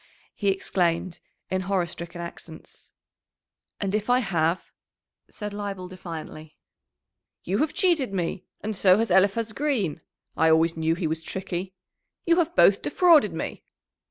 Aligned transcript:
he 0.33 0.47
exclaimed 0.47 1.19
in 1.51 1.61
horror 1.61 1.85
stricken 1.85 2.19
accents. 2.21 2.91
"And 3.79 3.93
if 3.93 4.09
I 4.09 4.17
have?" 4.17 4.71
said 5.29 5.53
Leibel 5.53 5.87
defiantly. 5.87 6.57
"You 7.43 7.59
have 7.59 7.75
cheated 7.75 8.11
me! 8.11 8.45
And 8.61 8.75
so 8.75 8.97
has 8.97 9.11
Eliphaz 9.11 9.53
Green 9.53 10.01
I 10.35 10.49
always 10.49 10.75
knew 10.75 10.95
he 10.95 11.05
was 11.05 11.21
tricky! 11.21 11.75
You 12.25 12.37
have 12.37 12.55
both 12.55 12.81
defrauded 12.81 13.31
me!" 13.33 13.63